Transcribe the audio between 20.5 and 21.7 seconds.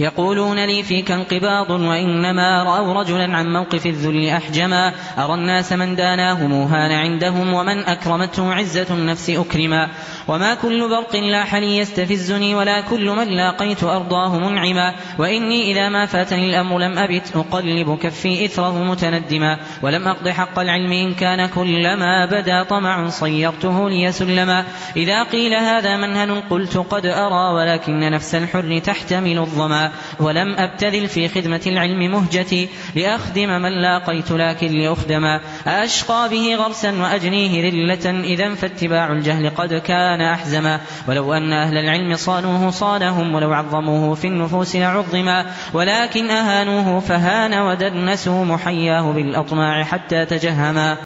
العلم إن كان